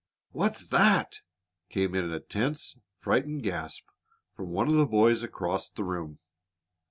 "What's 0.31 0.67
that?" 0.69 1.19
came 1.69 1.93
in 1.93 2.11
a 2.11 2.19
tense, 2.19 2.75
frightened 2.97 3.43
gasp 3.43 3.83
from 4.33 4.49
one 4.49 4.67
of 4.67 4.73
the 4.73 4.87
boys 4.87 5.21
across 5.21 5.69
the 5.69 5.83
room. 5.83 6.17